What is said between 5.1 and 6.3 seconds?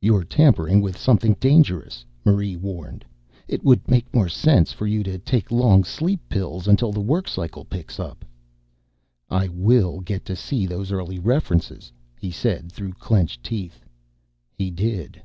take long sleep